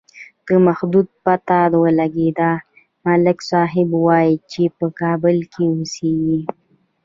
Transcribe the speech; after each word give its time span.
د 0.45 0.47
محمود 0.65 1.07
پته 1.23 1.59
ولگېده، 1.83 2.51
ملک 3.05 3.37
صاحب 3.49 3.89
وایي 4.05 4.35
چې 4.51 4.63
په 4.77 4.85
کابل 5.01 5.37
کې 5.53 5.63
اوسېږي. 5.73 6.39